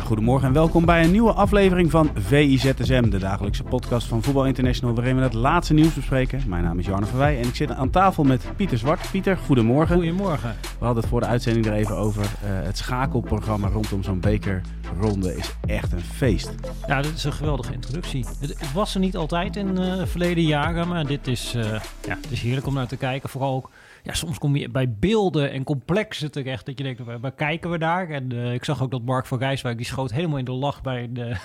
[0.00, 4.46] Ja, goedemorgen en welkom bij een nieuwe aflevering van VIZSM, de dagelijkse podcast van Voetbal
[4.46, 6.42] International, waarin we het laatste nieuws bespreken.
[6.46, 9.10] Mijn naam is Jarno Verwij en ik zit aan tafel met Pieter Zwart.
[9.10, 9.96] Pieter, goedemorgen.
[9.96, 10.56] Goedemorgen.
[10.78, 12.22] We hadden het voor de uitzending er even over.
[12.22, 16.54] Eh, het schakelprogramma rondom zo'n bekerronde is echt een feest.
[16.86, 18.26] Ja, dit is een geweldige introductie.
[18.40, 21.64] Het, het was er niet altijd in uh, verleden jaren, maar dit is, uh,
[22.06, 23.28] ja, het is heerlijk om naar te kijken.
[23.28, 23.70] Vooral ook,
[24.02, 27.70] ja, soms kom je bij beelden en complexen terecht dat je denkt, waar, waar kijken
[27.70, 28.10] we daar?
[28.10, 30.82] En uh, ik zag ook dat Mark van Rijswijk, die schoot helemaal in de lach
[30.82, 31.36] bij de...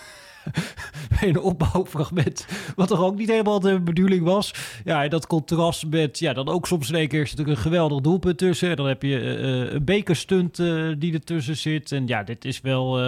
[1.20, 2.47] bij een opbouwfragment.
[2.75, 4.53] Wat toch ook niet helemaal de bedoeling was.
[4.84, 6.20] Ja, dat contrast met.
[6.20, 8.69] Ja, dan ook soms in één keer is een geweldig doelpunt tussen.
[8.69, 11.92] En dan heb je uh, een bekerstunt uh, die ertussen zit.
[11.92, 13.00] En ja, dit is wel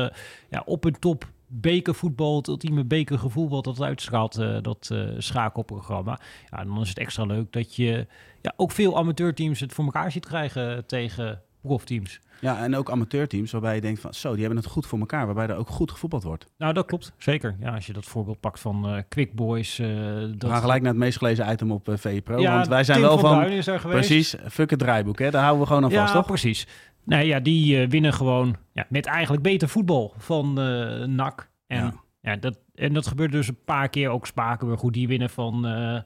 [0.50, 6.20] ja, op een top bekervoetbal, het ultieme bekergevoel wat dat uitstraalt, uh, dat uh, schakelprogramma.
[6.50, 8.08] Ja, dan is het extra leuk dat je
[8.42, 12.20] ja, ook veel amateurteams het voor elkaar ziet krijgen tegen profteams.
[12.40, 15.26] Ja, en ook amateurteams waarbij je denkt van zo, die hebben het goed voor elkaar,
[15.26, 16.46] waarbij er ook goed gevoetbald wordt.
[16.58, 17.56] Nou, dat klopt, zeker.
[17.60, 19.80] Ja, als je dat voorbeeld pakt van uh, Quick Boys.
[19.80, 20.42] Uh, dat...
[20.42, 22.84] We gaan gelijk naar het meest gelezen item op uh, VE Pro, ja, want wij
[22.84, 24.08] zijn Tim wel van, van is er geweest.
[24.08, 25.32] precies, fuck het draaiboek, hè?
[25.32, 26.26] daar houden we gewoon aan vast, toch?
[26.26, 26.68] precies.
[27.04, 31.50] Nee, ja, die winnen gewoon ja, met eigenlijk beter voetbal van uh, NAC.
[31.68, 31.94] En, ja.
[32.22, 32.36] ja.
[32.36, 34.10] dat, en dat gebeurt dus een paar keer.
[34.10, 35.56] Ook Spakenburg, hoe die winnen van...
[35.66, 36.00] Uh,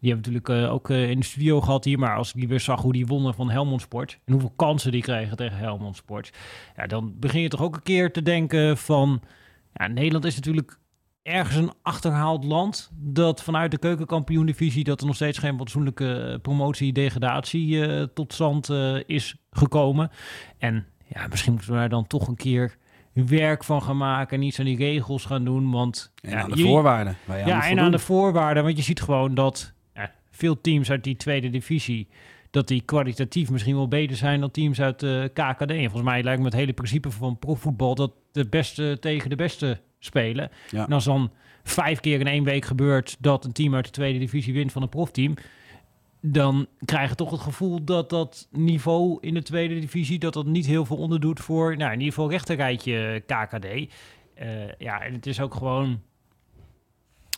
[0.00, 1.98] die hebben natuurlijk uh, ook in de studio gehad hier.
[1.98, 4.20] Maar als ik die weer zag hoe die wonnen van Helmond Sport.
[4.24, 6.32] En hoeveel kansen die kregen tegen Helmond Sport.
[6.76, 9.22] Ja, dan begin je toch ook een keer te denken van...
[9.72, 10.78] Ja, Nederland is natuurlijk
[11.22, 12.90] ergens een achterhaald land.
[12.94, 14.84] Dat vanuit de keukenkampioen-divisie...
[14.84, 18.68] dat er nog steeds geen fatsoenlijke promotie-degradatie uh, tot stand
[19.06, 20.10] is gekomen.
[20.58, 22.76] En ja, misschien moeten we daar dan toch een keer
[23.12, 24.40] werk van gaan maken.
[24.40, 25.70] Niet aan die regels gaan doen.
[25.70, 27.16] Want, en ja, aan de je, voorwaarden.
[27.26, 28.64] Ja, aan en aan de voorwaarden.
[28.64, 32.08] Want je ziet gewoon dat ja, veel teams uit die tweede divisie...
[32.50, 35.70] dat die kwalitatief misschien wel beter zijn dan teams uit de KKD.
[35.70, 37.94] En volgens mij lijkt me het hele principe van profvoetbal...
[37.94, 40.50] dat de beste tegen de beste spelen.
[40.70, 40.86] Ja.
[40.86, 41.30] En als dan
[41.62, 43.16] vijf keer in één week gebeurt...
[43.18, 45.34] dat een team uit de tweede divisie wint van een profteam
[46.24, 50.18] dan krijg je toch het gevoel dat dat niveau in de tweede divisie...
[50.18, 53.64] dat dat niet heel veel onderdoet voor, nou, in ieder geval rechterrijtje KKD.
[53.64, 53.88] Uh,
[54.78, 56.00] ja, en het is ook gewoon,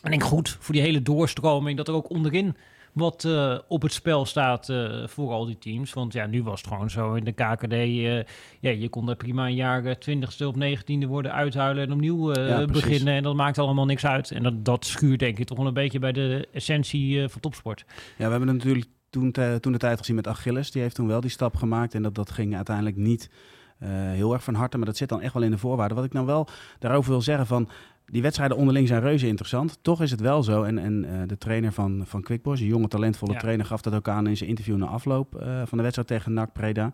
[0.03, 1.77] ik denk goed voor die hele doorstroming...
[1.77, 2.55] dat er ook onderin
[2.95, 5.93] wat uh, op het spel staat uh, voor al die teams.
[5.93, 7.73] Want ja, nu was het gewoon zo in de KKD...
[7.73, 8.15] Uh,
[8.59, 11.83] ja, je kon er prima een jaar 20ste of 19e worden uithuilen...
[11.83, 14.31] en opnieuw ja, beginnen en dat maakt allemaal niks uit.
[14.31, 17.85] En dat, dat schuurt denk ik toch wel een beetje bij de essentie van topsport.
[17.87, 20.71] Ja, we hebben het natuurlijk toen, toen de tijd gezien met Achilles.
[20.71, 23.29] Die heeft toen wel die stap gemaakt en dat, dat ging uiteindelijk niet...
[23.83, 25.97] Uh, heel erg van harte, maar dat zit dan echt wel in de voorwaarden.
[25.97, 26.47] Wat ik nou wel
[26.79, 27.69] daarover wil zeggen van...
[28.05, 29.77] Die wedstrijden onderling zijn reuze interessant.
[29.81, 30.63] Toch is het wel zo.
[30.63, 33.39] En, en uh, de trainer van, van Quickboys, een jonge talentvolle ja.
[33.39, 36.33] trainer, gaf dat ook aan in zijn interview na afloop uh, van de wedstrijd tegen
[36.33, 36.93] NAC Preda.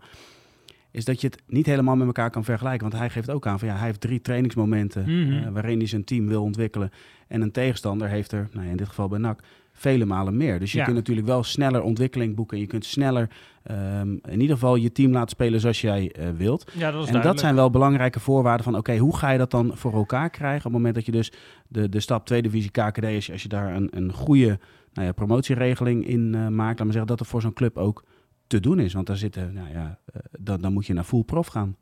[0.90, 2.88] Is dat je het niet helemaal met elkaar kan vergelijken.
[2.88, 5.32] Want hij geeft ook aan van ja, hij heeft drie trainingsmomenten mm -hmm.
[5.32, 6.90] uh, waarin hij zijn team wil ontwikkelen.
[7.28, 9.40] En een tegenstander heeft er, nou ja, in dit geval bij NAC,
[9.82, 10.58] vele malen meer.
[10.58, 10.84] Dus je ja.
[10.84, 12.58] kunt natuurlijk wel sneller ontwikkeling boeken.
[12.58, 13.30] Je kunt sneller
[13.70, 16.64] um, in ieder geval je team laten spelen zoals jij uh, wilt.
[16.64, 17.24] Ja, dat en duidelijk.
[17.24, 18.76] dat zijn wel belangrijke voorwaarden van...
[18.76, 20.58] oké, okay, hoe ga je dat dan voor elkaar krijgen...
[20.58, 21.32] op het moment dat je dus
[21.68, 23.30] de, de stap tweede divisie KKD is...
[23.32, 24.58] als je daar een, een goede
[24.92, 26.78] nou ja, promotieregeling in uh, maakt...
[26.78, 28.04] laat maar zeggen dat er voor zo'n club ook
[28.46, 28.92] te doen is.
[28.92, 31.76] Want daar zitten, nou ja, uh, dan, dan moet je naar full prof gaan.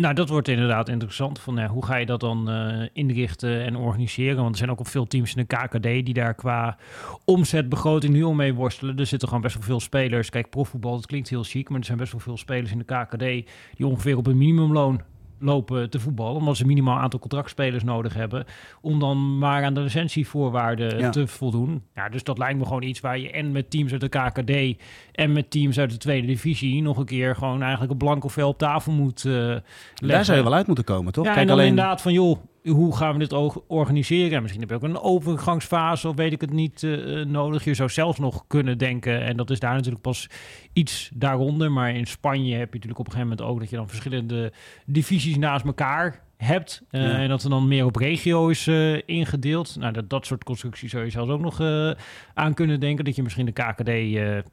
[0.00, 1.38] Nou, dat wordt inderdaad interessant.
[1.38, 4.36] Van, hoe ga je dat dan uh, inrichten en organiseren?
[4.36, 6.76] Want er zijn ook al veel teams in de KKD die daar qua
[7.24, 8.98] omzetbegroting nu al mee worstelen.
[8.98, 10.30] Er zitten gewoon best wel veel spelers.
[10.30, 12.84] Kijk, profvoetbal, dat klinkt heel chic, maar er zijn best wel veel spelers in de
[12.84, 15.00] KKD die ongeveer op een minimumloon
[15.40, 18.44] lopen te voetballen, omdat ze minimaal aantal contractspelers nodig hebben,
[18.80, 21.10] om dan maar aan de licentievoorwaarden Ja.
[21.10, 21.82] te voldoen.
[21.94, 24.82] Ja, dus dat lijkt me gewoon iets waar je en met teams uit de KKD
[25.12, 28.48] en met teams uit de tweede divisie nog een keer gewoon eigenlijk een blanco vel
[28.48, 29.62] op tafel moet eh leggen.
[30.08, 31.24] Daar zou je wel uit moeten komen, toch?
[31.24, 31.68] Ja, Kijk, en dan alleen...
[31.70, 34.32] inderdaad van, joh, hoe gaan we dit o- organiseren?
[34.32, 37.64] En misschien heb je ook een overgangsfase of weet ik het niet eh, nodig.
[37.64, 40.28] Je zou zelfs nog kunnen denken, en dat is daar natuurlijk pas
[40.72, 41.72] iets daaronder.
[41.72, 44.52] Maar in Spanje heb je natuurlijk op een gegeven moment ook dat je dan verschillende
[44.86, 46.82] divisies naast elkaar hebt.
[46.90, 47.18] eh, Ja.
[47.18, 49.76] En dat er dan meer op regio is eh, ingedeeld.
[49.78, 51.90] Nou, dat, dat soort constructies zou je zelfs ook nog eh,
[52.34, 53.04] aan kunnen denken.
[53.04, 53.90] Dat je misschien de KKD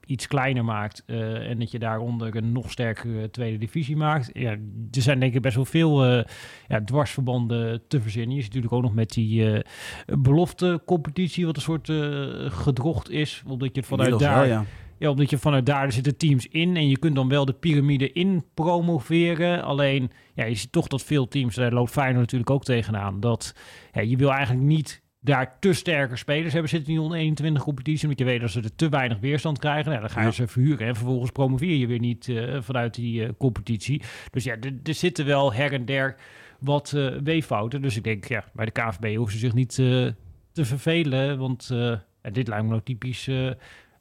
[0.06, 1.04] iets kleiner maakt.
[1.06, 4.30] en dat je daaronder een nog sterkere tweede divisie maakt.
[4.34, 4.51] Ja,
[4.92, 6.06] er zijn denk ik best wel veel
[6.68, 8.36] ja, dwarsverbanden te verzinnen.
[8.36, 9.62] Je ziet natuurlijk ook nog met die
[10.06, 11.45] beloftecompetitie...
[11.45, 11.92] wat een soort
[12.54, 13.44] gedrocht is.
[13.48, 14.48] Omdat je het vanuit Inmiddels daar...
[14.48, 14.66] wel, ja.
[14.99, 18.11] Ja, omdat je vanuit daar zitten teams in en je kunt dan wel de piramide
[18.11, 19.63] in promoveren.
[19.63, 23.55] Alleen, ja, je ziet toch dat veel teams, daar loopt Feyenoord natuurlijk ook tegenaan, dat
[23.91, 27.63] ja, je wil eigenlijk niet daar te sterke spelers hebben zitten in die onder 21
[27.63, 29.89] competitie, omdat je weet dat ze er te weinig weerstand krijgen.
[29.89, 30.31] Nou, dan ga je Ja.
[30.31, 34.01] ze verhuren en vervolgens promoveer je weer niet eh, vanuit die eh, competitie.
[34.31, 36.15] Dus ja, er- zitten wel her en der
[36.59, 37.81] wat eh weeffouten.
[37.81, 39.75] Dus ik denk, ja, bij de KVB hoeven ze zich niet
[40.51, 41.67] te vervelen, want
[42.31, 43.29] dit lijkt me nou typisch...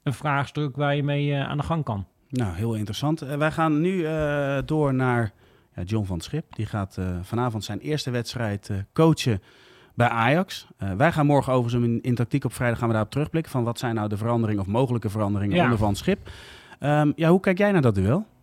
[0.07, 2.07] een vraagstuk waar je mee eh, aan de gang kan.
[2.29, 3.23] Nou, heel interessant.
[3.23, 5.33] Eh, wij gaan nu eh, door naar
[5.85, 6.55] John van Schip.
[6.55, 9.43] Die gaat vanavond zijn eerste wedstrijd coachen
[9.95, 10.67] bij Ajax.
[10.97, 13.53] Wij gaan morgen over zijn in, in tactiek op vrijdag gaan we daarop terugblikken.
[13.53, 15.63] Van wat zijn nou de veranderingen of mogelijke veranderingen Ja.
[15.63, 16.31] onder Van Schip.
[16.79, 18.27] Ehm, ja, hoe kijk jij naar dat duel?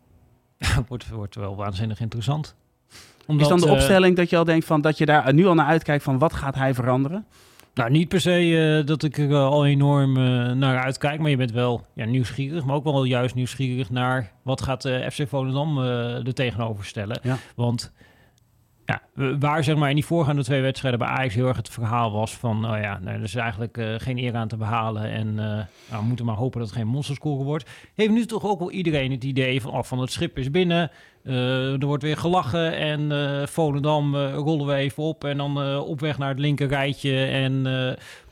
[0.58, 2.56] Ja, wordt, wordt wel waanzinnig interessant.
[2.90, 5.54] Is Omdat, dan de opstelling dat je al denkt van dat je daar nu al
[5.54, 7.26] naar uitkijkt van wat gaat hij veranderen?
[7.74, 11.38] Nou, niet per se eh, dat ik er al enorm eh, naar uitkijk, maar je
[11.38, 15.78] bent wel ja, nieuwsgierig, maar ook wel juist nieuwsgierig naar wat gaat eh FC Volendam
[15.78, 17.20] er tegenover stellen.
[17.24, 17.38] Ja.
[17.56, 17.94] Want
[19.40, 22.38] waar zeg maar in die voorgaande twee wedstrijden bij Ajax heel erg het verhaal was
[22.38, 25.46] van, oh ja, nee, er is eigenlijk eh, geen eer aan te behalen en eh,
[25.90, 27.70] nou, we moeten maar hopen dat het geen monsterscore wordt.
[27.96, 30.92] Heeft nu toch ook wel iedereen het idee van, oh, van het schip is binnen,
[31.24, 33.12] eh, er wordt weer gelachen en
[33.48, 37.64] Volendam rollen we even op en dan op weg naar het linker rijtje en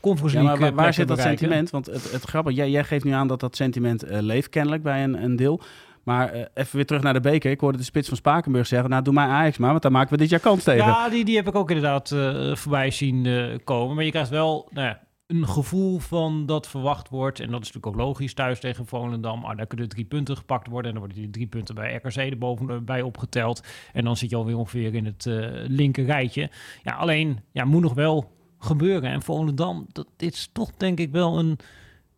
[0.00, 1.38] Conference Ja, maar waar, zit dat bereiken.
[1.38, 1.70] sentiment?
[1.70, 5.04] Want het, het grappige, jij, jij geeft nu aan dat dat sentiment leeft kennelijk bij
[5.04, 5.60] een, een deel.
[6.02, 7.50] Maar eh, even weer terug naar de beker.
[7.50, 10.12] Ik hoorde de spits van Spakenburg zeggen, nou doe mij Ajax maar, want daar maken
[10.12, 10.86] we dit jaar kans tegen.
[10.86, 13.94] Ja, die, die heb ik ook inderdaad eh, voorbij zien eh, komen.
[13.94, 17.40] Maar je krijgt wel nou ja, een gevoel van dat verwacht wordt.
[17.40, 19.44] En dat is natuurlijk ook logisch thuis tegen Volendam.
[19.44, 20.86] Ah, daar kunnen drie punten gepakt worden.
[20.86, 23.62] En dan worden die drie punten bij RKC er bovenbij opgeteld.
[23.92, 25.24] En dan zit je alweer ongeveer in het
[25.68, 26.50] linker rijtje.
[26.82, 29.10] Ja, alleen ja, moet nog wel gebeuren.
[29.10, 31.58] En Volendam, dat, is toch denk ik wel een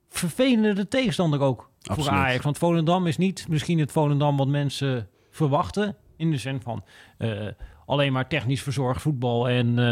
[0.08, 2.20] vervelende tegenstander ook voor Absoluut.
[2.20, 2.44] Ajax.
[2.44, 5.96] Want Volendam is niet misschien het Volendam wat mensen verwachten.
[6.16, 6.84] In de zin van
[7.18, 7.46] eh,
[7.86, 9.84] alleen maar technisch verzorgd voetbal en eh,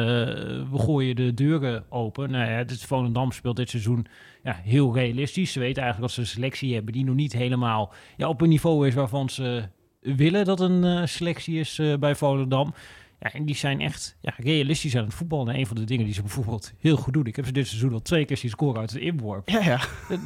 [0.70, 2.30] we gooien de deuren open.
[2.30, 4.06] Nou ja, het Volendam speelt dit seizoen
[4.42, 5.52] ja, heel realistisch.
[5.52, 8.48] Ze weten eigenlijk dat ze een selectie hebben die nog niet helemaal ja, op een
[8.48, 9.62] niveau is waarvan ze
[10.00, 12.74] willen dat een eh, selectie is bij Volendam.
[13.22, 15.54] Ja, en die zijn echt ja, realistisch aan het voetballen.
[15.54, 17.26] En een van de dingen die ze bijvoorbeeld heel goed doen.
[17.26, 19.48] Ik heb ze dit seizoen al twee keer zien scoren uit de inworp.
[19.48, 19.80] Ja, ja.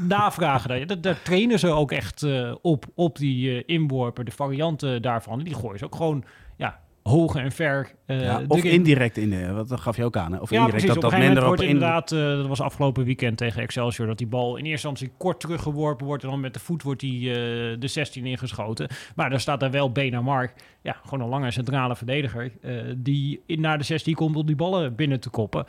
[0.08, 5.02] Navragen, daar, daar, trainen ze ook echt eh, op, op die eh, inworpen, de varianten
[5.02, 5.42] daarvan.
[5.42, 6.24] Die gooien ze ook gewoon
[6.56, 10.32] ja, hoog en ver Ja, of indirect in de, wat dat gaf je ook aan.
[10.32, 10.38] Hè?
[10.38, 11.00] Of Ja, indirect precies.
[11.00, 11.98] dat dat gegeven minder moment op wordt in.
[11.98, 15.40] inderdaad, eh, dat was afgelopen weekend tegen Excelsior, dat die bal in eerste instantie kort
[15.40, 17.36] teruggeworpen wordt en dan met de voet wordt die eh,
[17.78, 18.88] de 16 ingeschoten.
[19.14, 22.52] Maar dan staat daar wel Benamar, ja, gewoon een lange centrale verdediger,
[22.96, 25.64] die in, naar de 16 komt om die ballen binnen te koppen.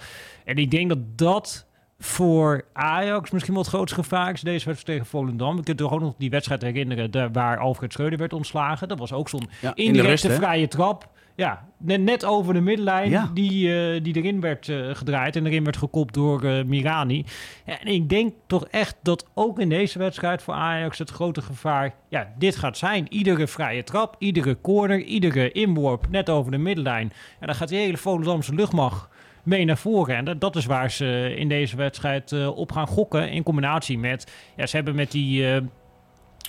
[0.46, 1.67] En ik denk dat dat
[2.00, 5.58] voor Ajax misschien wel het grootste gevaar is deze wedstrijd tegen Volendam.
[5.58, 8.88] Ik kunt toch ook nog die wedstrijd herinneren waar Alfred Schreuder werd ontslagen.
[8.88, 11.10] Dat was ook zo'n Ja, in de indirecte rust, vrije trap.
[11.36, 13.32] Ja, net, net over de middenlijn Ja.
[13.34, 17.26] die, eh, die erin werd eh, gedraaid en erin werd gekopt door eh, Mirani.
[17.66, 21.94] En ik denk toch echt dat ook in deze wedstrijd voor Ajax het grote gevaar,
[22.10, 23.06] ja, dit gaat zijn.
[23.14, 27.12] Iedere vrije trap, iedere corner, iedere inworp net over de middenlijn.
[27.40, 29.08] En dan gaat die hele Volendamse luchtmacht
[29.48, 30.16] mee naar voren.
[30.16, 33.30] En dat, dat is waar ze in deze wedstrijd eh, op gaan gokken.
[33.30, 35.62] In combinatie met, ja, ze hebben met die eh,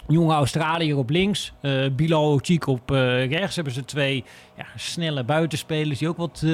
[0.09, 4.25] jonge Australiër op links, eh Bilal Ochik op rechts, hebben ze twee
[4.57, 6.47] ja, snelle buitenspelers die ook wat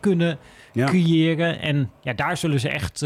[0.00, 0.38] kunnen
[0.72, 0.86] Ja.
[0.86, 1.60] creëren.
[1.60, 3.04] En ja, daar zullen ze echt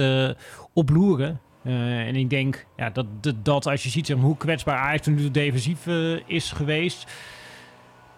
[0.72, 1.40] op loeren.
[1.62, 5.30] En ik denk ja, dat, dat, dat als je ziet zeg hoe kwetsbaar Ajax nu
[5.30, 5.86] defensief
[6.26, 7.06] is geweest...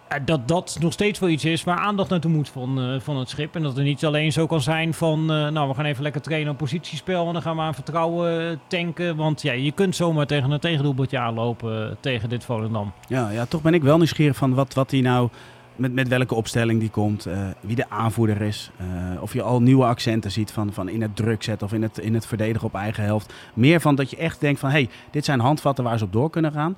[0.09, 3.17] ja, dat dat nog steeds wel iets is waar aandacht naartoe moet van, eh, van
[3.17, 3.55] het schip.
[3.55, 5.21] En dat het niet alleen zo kan zijn van...
[5.21, 7.27] eh, nou, we gaan even lekker trainen op positiespel...
[7.27, 9.17] en dan gaan we aan vertrouwen eh, tanken.
[9.17, 11.89] Want ja, je kunt zomaar tegen een tegendoelpuntje aanlopen...
[11.89, 12.93] eh, tegen dit Volendam.
[13.09, 15.29] Ja, ja, toch ben ik wel nieuwsgierig van wat, wat hij nou,
[15.77, 18.71] met, met welke opstelling die komt, eh, wie de aanvoerder is.
[18.77, 18.87] eh,
[19.23, 21.99] of je al nieuwe accenten ziet van, van in het druk zetten of in het,
[21.99, 23.33] in het verdedigen op eigen helft.
[23.55, 26.13] Meer van dat je echt denkt van, hé, hey, dit zijn handvatten waar ze op
[26.13, 26.77] door kunnen gaan.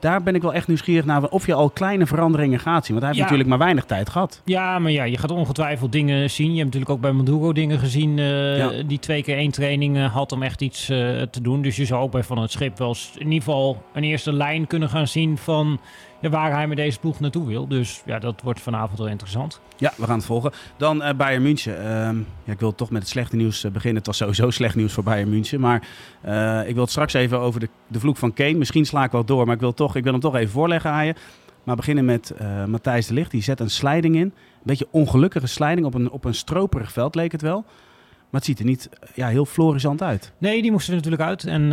[0.00, 2.94] Daar ben ik wel echt nieuwsgierig naar of je al kleine veranderingen gaat zien.
[2.98, 3.22] Want hij heeft Ja.
[3.22, 4.42] natuurlijk maar weinig tijd gehad.
[4.44, 6.46] Ja, maar ja, je gaat ongetwijfeld dingen zien.
[6.50, 8.18] Je hebt natuurlijk ook bij Maduro dingen gezien.
[8.18, 8.70] eh, Ja.
[8.86, 10.96] Die twee keer één training eh, had om echt iets eh,
[11.30, 11.62] te doen.
[11.62, 14.32] Dus je zou ook bij Van het Schip wel eens in ieder geval een eerste
[14.32, 15.80] lijn kunnen gaan zien van
[16.20, 17.68] ja, waar hij met deze ploeg naartoe wil.
[17.68, 19.60] Dus ja, dat wordt vanavond wel interessant.
[19.76, 20.52] Ja, we gaan het volgen.
[20.76, 21.78] Dan eh Bayern München.
[21.78, 23.96] Ehm, ja, ik wil toch met het slechte nieuws eh, beginnen.
[23.96, 25.60] Het was sowieso slecht nieuws voor Bayern München.
[25.60, 25.88] Maar
[26.20, 28.54] eh, ik wil het straks even over de, de vloek van Kane.
[28.54, 30.90] Misschien sla ik wel door, maar ik wil, toch, ik wil hem toch even voorleggen
[30.90, 31.14] aan je.
[31.64, 32.34] Maar beginnen met
[32.66, 33.30] Matthijs de Ligt.
[33.30, 34.22] Die zet een sliding in.
[34.22, 34.32] Een
[34.62, 37.64] beetje ongelukkige sliding op een, op een stroperig veld leek het wel.
[38.30, 40.32] Maar het ziet er niet ja, heel florisant uit.
[40.38, 41.44] Nee, die moesten er natuurlijk uit.
[41.44, 41.72] En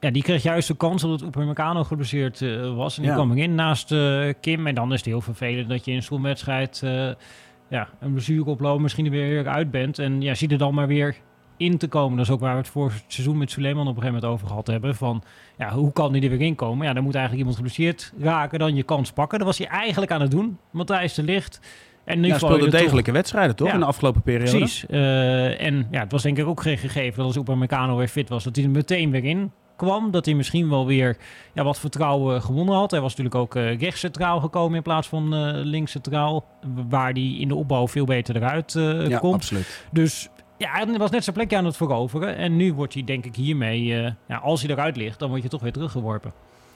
[0.00, 2.96] ja, die kreeg juist de kans dat het Upamecano geblesseerd eh, was.
[2.96, 3.16] En die Ja.
[3.16, 4.66] kwam erin naast eh, Kim.
[4.66, 7.08] En dan is het heel vervelend dat je in zo'n wedstrijd eh,
[7.68, 8.82] ja, een blessure oploopt.
[8.82, 9.98] Misschien er weer uit bent.
[9.98, 11.16] En ja, zie er dan maar weer
[11.56, 12.16] in te komen.
[12.16, 14.32] Dat is ook waar we het voor het seizoen met Suleiman op een gegeven moment
[14.32, 14.94] over gehad hebben.
[14.94, 15.22] Van
[15.58, 16.86] ja, hoe kan die er weer in komen?
[16.86, 18.58] Ja, dan moet eigenlijk iemand geblesseerd raken.
[18.58, 19.38] Dan je kans pakken.
[19.38, 20.58] Dat was hij eigenlijk aan het doen.
[20.70, 21.60] Matthijs de Licht.
[22.04, 23.74] En nu Ja, speelde er toch- degelijke wedstrijden toch Ja.
[23.74, 24.56] in de afgelopen periode?
[24.56, 24.86] Precies.
[24.86, 28.44] En ja, het was denk ik ook geen gegeven dat als Upamecano weer fit was,
[28.44, 30.10] dat hij er meteen weer in kwam.
[30.10, 31.16] Dat hij misschien wel weer
[31.52, 32.90] ja, wat vertrouwen gewonnen had.
[32.90, 36.44] Hij was natuurlijk ook eh rechts centraal gekomen in plaats van eh links centraal.
[36.88, 39.34] Waar hij in de opbouw veel beter eruit eh, ja, komt.
[39.34, 39.84] absoluut.
[39.92, 42.36] Dus ja, hij was net zijn plekje aan het veroveren.
[42.36, 43.84] En nu wordt hij denk ik hiermee,
[44.26, 46.32] ja, als hij eruit ligt, dan word je toch weer teruggeworpen.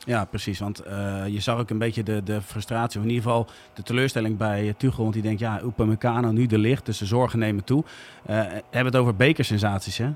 [0.06, 0.58] Ja, precies.
[0.58, 0.82] Want
[1.30, 4.74] je zag ook een beetje de, de frustratie, of in ieder geval de teleurstelling bij
[4.76, 5.02] Tuchel.
[5.02, 7.84] Want die denkt, ja, Upamecano nu de licht, dus de zorgen nemen toe.
[8.22, 8.32] We
[8.70, 10.10] hebben het over bekersensaties, hè?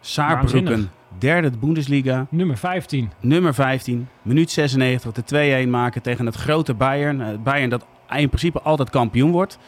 [0.00, 3.10] Saarbrücken, derde Bundesliga, Nummer 15.
[3.20, 7.20] nummer 15, minuut 96, de 2-1 maken tegen het grote Bayern.
[7.20, 7.86] Eh, Bayern dat
[8.16, 9.58] in principe altijd kampioen wordt.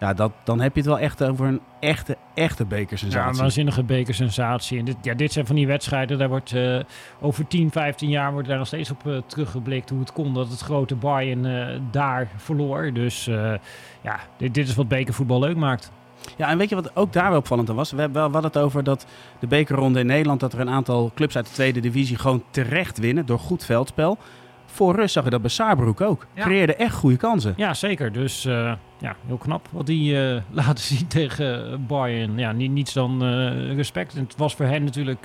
[0.00, 3.30] Ja, dat, dan heb je het wel echt over een echte, echte Ja, bekersensatie.
[3.30, 4.78] een waanzinnige bekersensatie.
[4.78, 6.78] En dit, ja, dit zijn van die wedstrijden, daar wordt eh,
[7.20, 10.48] over 10, 15 jaar wordt daar nog steeds op eh, teruggeblikt hoe het kon dat
[10.50, 11.42] het grote Bayern
[11.90, 12.92] daar verloor.
[12.92, 13.24] Dus
[14.02, 15.92] ja, dit, dit is wat bekervoetbal leuk maakt.
[16.36, 17.90] Ja, en weet je wat ook daar wel opvallend aan was?
[17.90, 19.06] We hebben wel wat het over dat
[19.38, 20.40] de bekerronde in Nederland...
[20.40, 23.26] dat er een aantal clubs uit de tweede divisie gewoon terecht winnen...
[23.26, 24.18] door goed veldspel.
[24.70, 26.26] Voor rust zag je dat bij Saarbrück ook.
[26.34, 26.42] Ja.
[26.42, 27.54] Creëerde echt goede kansen.
[27.56, 28.12] Ja, zeker.
[28.12, 32.38] Dus eh, ja, heel knap wat die eh, laten zien tegen eh, Bayern.
[32.38, 33.22] Ja, niet, niets dan
[33.74, 34.14] respect.
[34.14, 35.22] En het was voor hen natuurlijk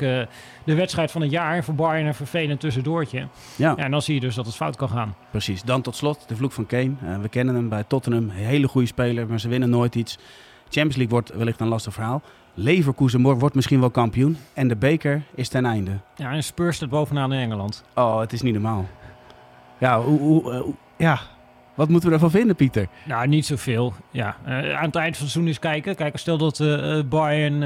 [0.64, 1.64] de wedstrijd van het jaar.
[1.64, 3.18] Voor Bayern een vervelend tussendoortje.
[3.18, 5.16] Ja, Ja, en dan zie je dus dat het fout kan gaan.
[5.32, 5.64] precies.
[5.64, 6.94] Dan tot slot de vloek van Kane.
[7.22, 8.30] We kennen hem bij Tottenham.
[8.30, 10.18] Hele goede speler, maar ze winnen nooit iets.
[10.74, 12.22] Champions League wordt wellicht een lastig verhaal.
[12.54, 14.38] Leverkusen wordt misschien wel kampioen.
[14.54, 15.92] En de beker is ten einde.
[16.16, 17.84] Ja, en Spurs staat bovenaan in Engeland.
[17.96, 18.86] Oh, het is niet normaal.
[19.78, 21.20] Ja, hoe, hoe, eh, hoe- ja.
[21.76, 22.88] wat moeten we ervan vinden, Pieter?
[23.06, 23.94] Nou, niet zoveel.
[24.12, 25.96] Ja, eh, aan het eind van het seizoen eens kijken.
[25.96, 27.64] Kijk, stel dat eh, Bayern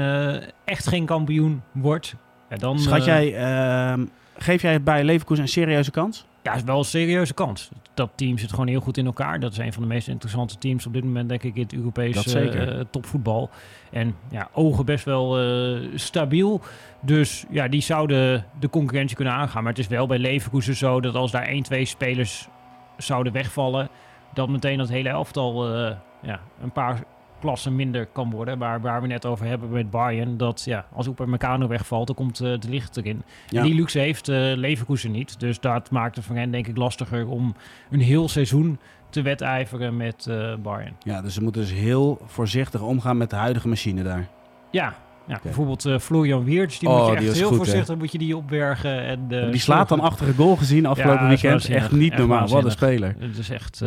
[0.64, 2.14] echt geen kampioen wordt.
[2.50, 4.04] Ja, dan, Schat jij, ehm,
[4.36, 6.26] geef jij bij Leverkusen een serieuze kans?
[6.48, 7.70] Ja, is wel een serieuze kans.
[7.94, 9.40] Dat team zit gewoon heel goed in elkaar.
[9.40, 11.72] Dat is een van de meest interessante teams op dit moment, denk ik, in het
[11.72, 13.50] Europese eh, topvoetbal.
[13.90, 16.60] En ja, ogen best wel eh, stabiel.
[17.00, 19.62] Dus ja, die zouden de concurrentie kunnen aangaan.
[19.62, 22.48] Maar het is wel bij Leverkusen zo dat als daar één, twee spelers
[22.96, 23.88] zouden wegvallen,
[24.34, 27.04] dat meteen dat hele elftal eh, ja, een paar
[27.40, 28.58] klassen minder kan worden.
[28.58, 30.36] Waar, waar we net over hebben met Bayern.
[30.36, 33.22] Dat ja, als Upamecano wegvalt, dan komt eh, de licht erin.
[33.48, 33.60] Ja.
[33.60, 35.40] En die luxe heeft eh Leverkusen niet.
[35.40, 37.54] Dus dat maakt het voor hen denk ik lastiger om
[37.90, 38.78] een heel seizoen
[39.10, 40.96] te wedijveren met eh Bayern.
[41.02, 44.28] Ja, dus ze moeten dus heel voorzichtig omgaan met de huidige machine daar.
[44.70, 44.94] Ja,
[45.26, 48.36] ja bijvoorbeeld Florian Wiertz, die Oh, moet je echt heel goed, voorzichtig moet je die
[48.36, 49.02] opbergen.
[49.02, 51.68] En, die slaat dan achter een goal gezien afgelopen Ja, weekend.
[51.68, 52.48] Echt niet normaal.
[52.48, 53.14] Wat een speler.
[53.18, 53.82] Het is echt,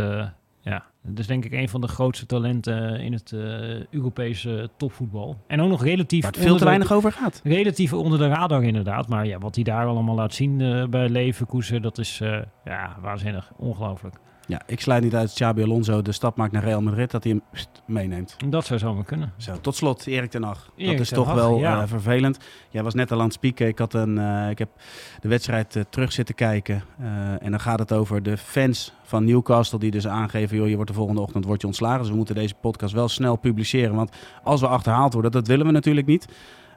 [0.61, 3.39] ja, het is denk ik een van de grootste talenten in het eh,
[3.85, 5.37] Europese topvoetbal.
[5.47, 7.41] En ook nog relatief Waar het veel te de- weinig over gaat.
[7.43, 9.07] relatief onder de radar inderdaad.
[9.07, 12.97] Maar ja, wat hij daar allemaal laat zien eh, bij Leverkusen, dat is eh, ja,
[13.01, 13.51] waanzinnig.
[13.57, 14.15] Ongelooflijk.
[14.47, 17.11] Ja, ik sluit niet uit dat Xabi Alonso de stap maakt naar Real Madrid.
[17.11, 18.35] Dat hij hem pst, meeneemt.
[18.49, 19.33] Dat zou zomaar kunnen.
[19.37, 20.71] Zo, tot slot Erik ten Hag.
[20.75, 21.81] Erik dat is toch Hag, wel ja.
[21.81, 22.39] eh, vervelend.
[22.69, 23.67] Jij was net al aan het spieken.
[23.67, 24.69] Ik, had een, eh, ik heb
[25.21, 26.83] de wedstrijd eh, terug zitten kijken.
[27.39, 30.57] En dan gaat het over de fans van Newcastle die dus aangeven...
[30.57, 31.99] joh, je wordt de volgende ochtend wordt je ontslagen.
[31.99, 33.95] Dus we moeten deze podcast wel snel publiceren.
[33.95, 34.11] Want
[34.43, 36.27] als we achterhaald worden, dat willen we natuurlijk niet.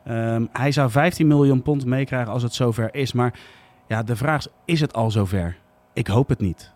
[0.04, 3.12] Ehm, hij zou 15 miljoen pond meekrijgen als het zover is.
[3.12, 3.38] Maar
[3.88, 5.56] ja, de vraag is, is het al zover?
[5.92, 6.73] Ik hoop het niet.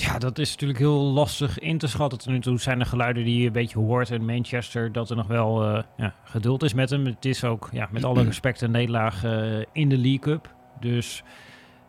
[0.00, 2.18] Ja, dat is natuurlijk heel lastig in te schatten.
[2.18, 5.16] Tot nu toe zijn er geluiden die je een beetje hoort in Manchester dat er
[5.16, 7.06] nog wel eh, ja, geduld is met hem.
[7.06, 10.54] Het is ook ja, met alle respect een nederlaag eh, in de League Cup.
[10.80, 11.22] Dus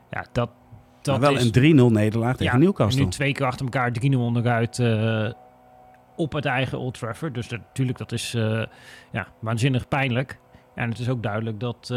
[0.09, 0.49] ja, dat,
[1.01, 1.55] dat maar wel is...
[1.55, 3.03] een 3-0 nederlaag tegen ja, Newcastle.
[3.03, 5.31] Nu twee keer achter elkaar 3-0 onderuit eh,
[6.15, 7.33] op het eigen Old Trafford.
[7.33, 8.31] Dus dat, natuurlijk, dat is
[9.11, 10.39] ja, waanzinnig pijnlijk.
[10.75, 11.87] En het is ook duidelijk dat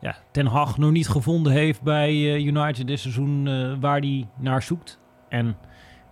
[0.00, 3.44] ja, Ten Hag nog niet gevonden heeft bij United dit seizoen
[3.80, 4.98] waar hij naar zoekt.
[5.28, 5.56] En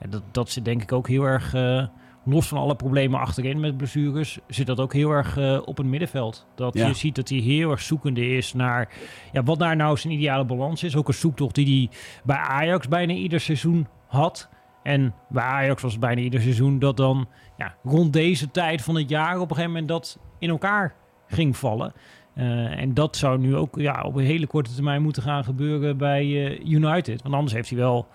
[0.09, 1.87] dat, dat zit denk ik ook heel erg, eh,
[2.25, 5.87] los van alle problemen achterin met blessures, zit dat ook heel erg eh, op het
[5.87, 6.47] middenveld.
[6.55, 6.87] Dat Ja.
[6.87, 8.89] je ziet dat hij heel erg zoekende is naar
[9.33, 10.97] ja, wat daar nou zijn ideale balans is.
[10.97, 14.49] Ook een zoektocht die hij bij Ajax bijna ieder seizoen had.
[14.83, 18.97] En bij Ajax was het bijna ieder seizoen dat dan ja, rond deze tijd van
[18.97, 20.95] het jaar op een gegeven moment dat in elkaar
[21.27, 21.93] ging vallen.
[22.35, 25.97] Eh, en dat zou nu ook ja, op een hele korte termijn moeten gaan gebeuren
[25.97, 26.25] bij
[26.59, 27.23] United.
[27.23, 28.07] Want anders heeft hij wel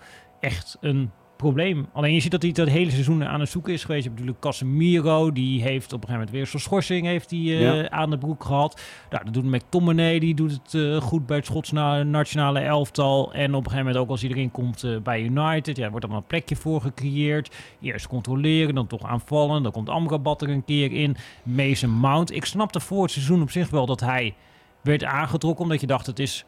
[0.42, 1.86] echt een probleem.
[1.92, 4.02] Alleen je ziet dat hij dat hele seizoen aan het zoeken is geweest.
[4.02, 7.38] Je hebt natuurlijk Casemiro, die heeft op een gegeven moment weer zo'n schorsing heeft hij,
[7.40, 7.90] eh, Ja.
[7.90, 8.80] aan de broek gehad.
[9.10, 13.32] Nou, dat doet McTominay, die doet het eh, goed bij het Schots na- nationale elftal.
[13.32, 16.04] En op een gegeven moment ook als hij erin komt eh, bij United, ja, wordt
[16.06, 17.54] er een plekje voor gecreëerd.
[17.80, 19.62] Eerst controleren, dan toch aanvallen.
[19.62, 21.16] Dan komt Amrabat er een keer in.
[21.42, 22.32] Mason Mount.
[22.34, 24.34] Ik snapte voor het seizoen op zich wel dat hij
[24.82, 26.44] werd aangetrokken, omdat je dacht het is...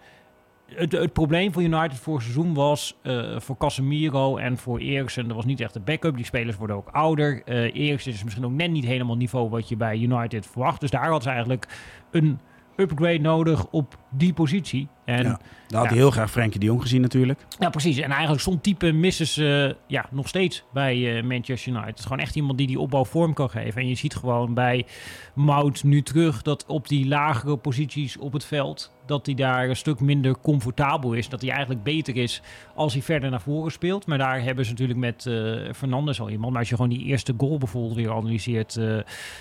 [0.77, 5.29] Het, probleem voor United voor seizoen was eh, voor Casemiro en voor Eriksen.
[5.29, 6.17] Er was niet echt de backup.
[6.17, 7.43] Die spelers worden ook ouder.
[7.45, 10.81] Eh Eriksen is misschien ook net niet helemaal niveau wat je bij United verwacht.
[10.81, 11.69] Dus daar had ze eigenlijk
[12.11, 12.39] een
[12.77, 14.89] upgrade nodig op die positie.
[15.05, 15.41] En Ja.
[15.69, 17.47] Daar had hij heel graag Frenkie de Jong gezien natuurlijk.
[17.59, 17.99] ja, precies.
[17.99, 21.89] En eigenlijk zo'n type missen ze ja, nog steeds bij eh, Manchester United.
[21.89, 23.81] Het is gewoon echt iemand die die opbouw vorm kan geven.
[23.81, 24.87] En je ziet gewoon bij
[25.35, 28.93] Mout nu terug dat op die lagere posities op het veld...
[29.07, 31.29] dat hij daar een stuk minder comfortabel is.
[31.29, 32.43] Dat hij eigenlijk beter is
[32.75, 34.07] als hij verder naar voren speelt.
[34.07, 36.51] Maar daar hebben ze natuurlijk met eh Fernandes al iemand.
[36.51, 38.97] Maar als je gewoon die eerste goal bijvoorbeeld weer analyseert eh,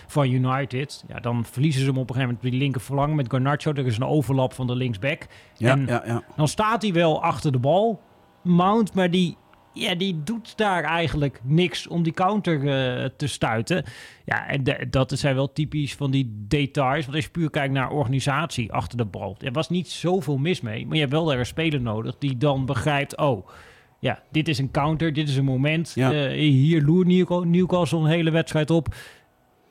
[0.08, 1.04] van United...
[1.08, 3.74] Ja, dan verliezen ze hem op een gegeven moment op die linker verlang met Garnacho.
[3.74, 5.28] Er is een overlap van de linksback.
[5.58, 6.24] Ja, En- ja, ja.
[6.36, 8.02] Dan staat hij wel achter de bal,
[8.42, 9.38] Mount, maar die,
[9.74, 13.84] ja, die doet daar eigenlijk niks om die counter eh, te stuiten.
[14.26, 17.04] Ja, en de- dat zijn wel typisch van die details.
[17.04, 20.62] Want als je puur kijkt naar organisatie achter de bal, er was niet zoveel mis
[20.62, 20.86] mee.
[20.86, 23.48] Maar je hebt wel daar een speler nodig die dan begrijpt, oh...
[24.00, 25.92] Ja, dit is een counter, dit is een moment.
[25.96, 26.12] Ja.
[26.14, 27.08] Eh, hier loert
[27.46, 28.96] Newcastle een hele wedstrijd op.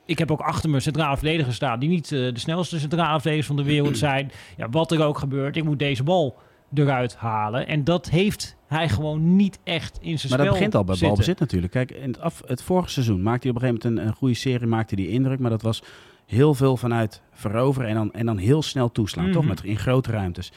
[0.06, 1.80] Ik heb ook achter me centrale verdedigers staan...
[1.80, 4.30] die niet eh, de snelste centrale verdedigers van de wereld zijn.
[4.56, 6.36] Ja, wat er ook gebeurt, ik moet deze bal
[6.74, 7.66] eruit halen.
[7.66, 10.94] En dat heeft hij gewoon niet echt in zijn Maar dat spel begint al bij
[10.94, 11.08] zitten.
[11.08, 11.72] balbezit natuurlijk.
[11.72, 14.18] Kijk, in het, af, het vorige seizoen maakte hij op een gegeven moment een, een
[14.18, 15.38] goede serie, maakte die indruk.
[15.38, 15.82] Maar dat was
[16.26, 19.24] heel veel vanuit veroveren en dan, en dan heel snel toeslaan.
[19.24, 19.32] Mhm.
[19.32, 20.52] Toch met, in grote ruimtes.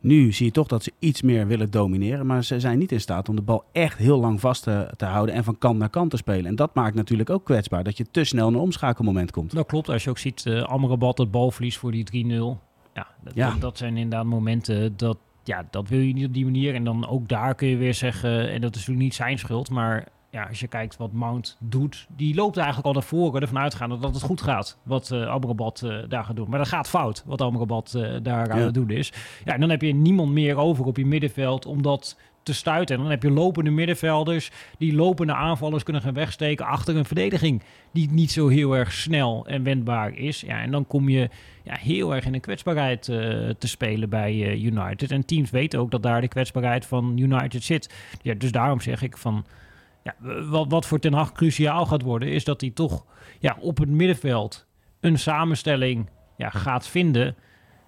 [0.00, 2.26] Nu zie je toch dat ze iets meer willen domineren.
[2.26, 5.04] Maar ze zijn niet in staat om de bal echt heel lang vast te, te
[5.04, 6.46] houden en van kant naar kant te spelen.
[6.46, 7.84] En dat maakt natuurlijk ook kwetsbaar.
[7.84, 9.54] Dat je te snel een omschakelmoment komt.
[9.54, 9.88] Dat klopt.
[9.88, 12.58] Als je ook ziet, eh Amrabat het balverlies voor die 3-0.
[12.94, 13.50] Ja, dat, Ja.
[13.50, 16.74] Dat, dat zijn inderdaad momenten dat, ja, dat wil je niet op die manier.
[16.74, 19.70] En dan ook daar kun je weer zeggen, en dat is natuurlijk niet zijn schuld,
[19.70, 23.58] maar ja, als je kijkt wat Mount doet, die loopt eigenlijk al naar voren ervan
[23.62, 26.48] uitgaande dat het goed gaat wat eh Amrabat eh, daar gaat doen.
[26.50, 28.64] Maar dat gaat fout wat Amrabat eh, daar aan Ja.
[28.64, 29.12] het doen is.
[29.44, 32.96] Ja, en dan heb je niemand meer over op je middenveld om dat te stuiten.
[32.96, 37.62] En dan heb je lopende middenvelders die lopende aanvallers kunnen gaan wegsteken achter een verdediging
[37.92, 40.40] die niet zo heel erg snel en wendbaar is.
[40.40, 41.28] Ja, en dan kom je
[41.62, 45.10] ja, heel erg in een kwetsbaarheid te spelen bij United.
[45.10, 47.94] En teams weten ook dat daar de kwetsbaarheid van United zit.
[48.22, 49.44] Ja, dus daarom zeg ik van...
[50.02, 50.14] Ja,
[50.48, 52.28] wat, wat voor Ten Hag cruciaal gaat worden...
[52.28, 53.04] is dat hij toch
[53.38, 54.66] ja, op het middenveld
[55.00, 57.36] een samenstelling ja, gaat vinden...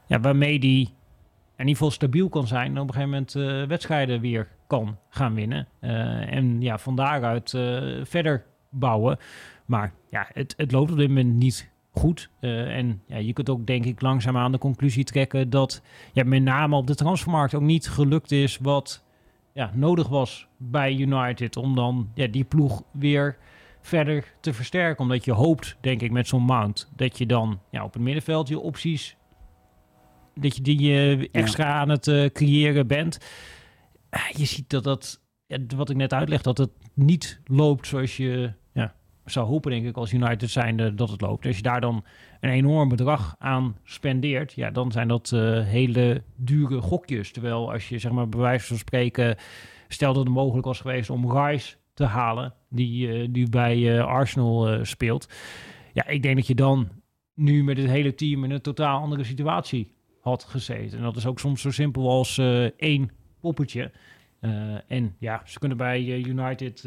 [0.07, 2.67] Ja, waarmee hij in ieder geval stabiel kan zijn...
[2.67, 5.69] en op een gegeven moment eh, wedstrijden weer kan gaan winnen.
[5.81, 9.19] Eh, en ja, van daaruit eh, verder bouwen.
[9.67, 12.31] Maar ja, het, het loopt op dit moment niet goed.
[12.41, 16.77] En ja, je kunt ook denk ik langzaamaan de conclusie trekken dat ja, met name
[16.77, 19.05] op de transfermarkt ook niet gelukt is wat
[19.53, 23.37] ja, nodig was bij United om dan ja, die ploeg weer
[23.81, 25.03] verder te versterken.
[25.03, 28.49] Omdat je hoopt, denk ik, met zo'n Mount dat je dan ja, op het middenveld
[28.49, 29.17] je opties
[30.35, 33.19] dat je die eh, extra aan het eh, creëren bent.
[34.11, 35.21] Ah, je ziet dat dat,
[35.77, 38.53] wat ik net uitleg, dat het niet loopt zoals je
[39.25, 41.47] zou hopen, denk ik, als United zijnde dat het loopt.
[41.47, 42.05] Als je daar dan
[42.41, 47.33] een enorm bedrag aan spendeert, ja, dan zijn dat eh, hele dure gokjes.
[47.33, 49.37] Terwijl als je, zeg maar, bij wijze van spreken,
[49.89, 54.85] stel dat het mogelijk was geweest om Rice te halen, die, die bij eh, Arsenal
[54.85, 55.29] speelt.
[55.93, 56.89] Ja, ik denk dat je dan
[57.35, 60.99] nu met het hele team in een totaal andere situatie had gezeten.
[60.99, 62.39] En dat is ook soms zo simpel als
[62.77, 63.91] één poppetje.
[64.87, 66.87] En ja, ze kunnen bij United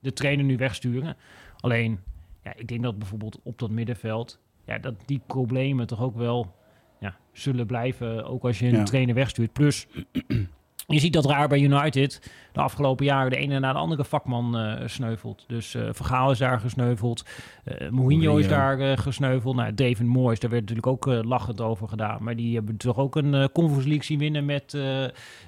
[0.00, 1.16] de trainer nu wegsturen.
[1.60, 2.00] Alleen,
[2.44, 4.40] ja, ik denk dat bijvoorbeeld op dat middenveld...
[4.64, 6.54] Ja, dat die problemen toch ook wel
[7.00, 8.26] ja, zullen blijven...
[8.26, 8.82] ook als je een Ja.
[8.84, 9.52] trainer wegstuurt.
[9.52, 9.86] Plus,
[10.90, 14.60] Je ziet dat raar bij United de afgelopen jaren de ene na de andere vakman
[14.60, 15.44] uh, sneuvelt.
[15.46, 17.24] Dus uh, Vergaal is daar gesneuveld.
[17.64, 19.56] Uh, Mourinho, is daar gesneuveld.
[19.56, 22.22] Nou, David Moyes, daar werd natuurlijk ook lachend over gedaan.
[22.22, 24.76] Maar die hebben toch ook een Conference League zien winnen met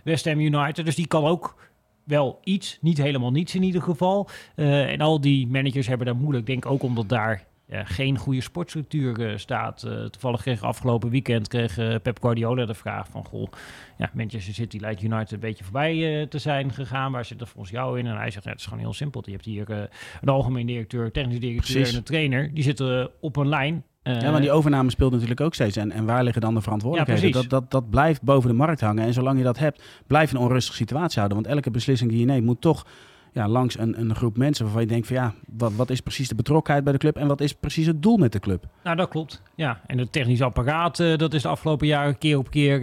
[0.05, 0.85] West Ham United.
[0.85, 1.70] Dus die kan ook
[2.11, 4.29] wel iets, niet helemaal niets in ieder geval.
[4.55, 9.37] en al die managers hebben daar moeilijk, denk ook omdat daar geen goede sportstructuur uh,
[9.37, 9.85] staat.
[9.87, 13.25] Uh, toevallig kreeg afgelopen weekend kreeg uh, Pep Guardiola de vraag van...
[13.25, 13.53] Goh,
[13.99, 17.13] ja, Manchester City lijkt United een beetje voorbij te zijn gegaan.
[17.13, 18.07] Waar zit er volgens jou in?
[18.07, 19.23] En hij zegt, ja, het is gewoon heel simpel.
[19.25, 19.89] Je hebt hier
[20.21, 21.93] een algemeen directeur, technisch directeur Precies.
[21.93, 22.55] en een trainer.
[22.55, 23.85] Die zitten op een lijn.
[24.03, 25.77] Ja, maar die overname speelt natuurlijk ook steeds.
[25.77, 27.29] En, en waar liggen dan de verantwoordelijkheden?
[27.29, 29.05] Ja, dat, dat, dat blijft boven de markt hangen.
[29.05, 31.43] En zolang je dat hebt, blijf je een onrustige situatie houden.
[31.43, 32.87] Want elke beslissing die je neemt moet toch
[33.33, 36.29] ja, langs een, een groep mensen waarvan je denkt van ja, wat, wat is precies
[36.29, 38.65] de betrokkenheid bij de club en wat is precies het doel met de club?
[38.85, 39.43] Nou, dat klopt.
[39.55, 42.81] Ja, en het technisch apparaat, uh, dat is de afgelopen jaren keer op keer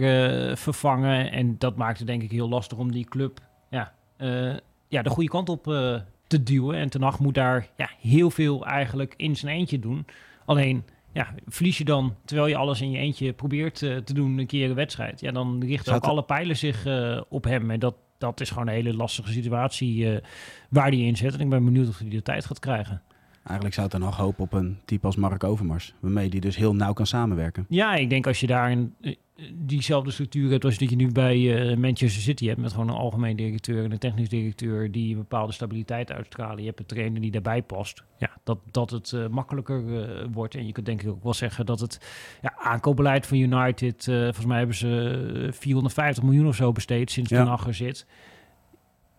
[0.50, 1.32] uh, vervangen.
[1.32, 4.56] En dat maakt het denk ik heel lastig om die club ja, uh,
[4.88, 5.62] ja, de goede kant op
[6.26, 6.76] te duwen.
[6.76, 10.06] En Ten Hag moet daar ja, heel veel eigenlijk in zijn eentje doen.
[10.44, 14.46] Alleen, ja, verlies je dan, terwijl je alles in je eentje probeert te doen, een
[14.46, 15.20] keer een wedstrijd.
[15.20, 16.86] Ja, dan richten ook alle pijlen zich
[17.28, 17.70] op hem.
[17.70, 20.16] En dat, dat is gewoon een hele lastige situatie uh,
[20.70, 21.34] waar hij in zit.
[21.34, 23.02] En ik ben benieuwd of hij de tijd gaat krijgen.
[23.48, 25.94] Eigenlijk zou het dan nog hopen op een type als Mark Overmars.
[26.00, 27.66] Waarmee die dus heel nauw kan samenwerken.
[27.68, 29.14] Ja, ik denk als je daar een, eh,
[29.52, 32.60] diezelfde structuur hebt als dat je nu bij uh, Manchester City hebt.
[32.60, 36.58] Met gewoon een algemeen directeur en een technisch directeur die een bepaalde stabiliteit uitstralen.
[36.58, 38.04] Je hebt een trainer die daarbij past.
[38.18, 40.54] Ja, dat, dat het uh, makkelijker uh, wordt.
[40.54, 42.00] En je kunt denk ik ook wel zeggen dat het
[42.42, 44.04] ja, aankoopbeleid van United.
[44.04, 47.56] volgens mij hebben ze 450 miljoen of zo besteed sinds ja.
[47.56, 48.06] Ten zit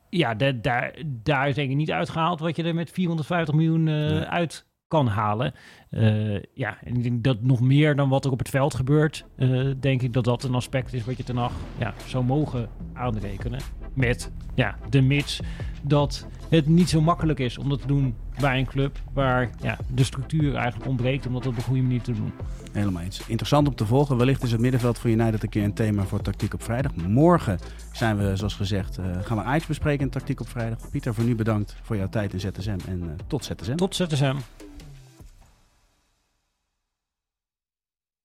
[0.09, 4.21] ja, daar, daar is denk ik niet uitgehaald wat je er met 450 miljoen uh,
[4.21, 5.53] uit kan halen.
[5.91, 9.25] Uh, ja, en ik denk dat nog meer dan wat er op het veld gebeurt,
[9.37, 13.59] uh, denk ik dat dat een aspect is wat je ten ja, zou mogen aanrekenen.
[13.93, 15.39] Met ja, de mits
[15.81, 19.77] dat het niet zo makkelijk is om dat te doen bij een club waar ja,
[19.93, 22.31] de structuur eigenlijk ontbreekt om dat op een goede manier te doen.
[22.71, 23.21] Helemaal eens.
[23.27, 24.17] Interessant om te volgen.
[24.17, 26.95] Wellicht is het middenveld voor United een keer een thema voor Tactiek op Vrijdag.
[26.95, 27.59] Morgen
[27.91, 30.89] zijn we, zoals gezegd, uh, gaan we Ajax bespreken in Tactiek op Vrijdag.
[30.89, 33.75] Pieter, voor nu bedankt voor jouw tijd in ZSM en uh, tot ZSM.
[33.75, 34.35] Tot ZSM.